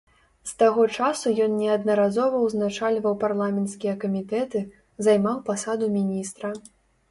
З 0.51 0.53
таго 0.61 0.85
часу 0.99 1.33
ён 1.45 1.51
неаднаразова 1.63 2.37
ўзначальваў 2.45 3.13
парламенцкія 3.25 3.93
камітэты, 4.07 4.65
займаў 5.09 5.37
пасаду 5.53 5.93
міністра. 6.01 6.47